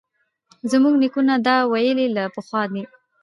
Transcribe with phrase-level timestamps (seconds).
[0.71, 2.83] زموږ نیکونو دا ویلي له پخوا دي